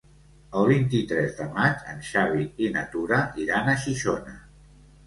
[0.61, 4.41] El vint-i-tres de maig en Xavi i na Tura iran a Xixona.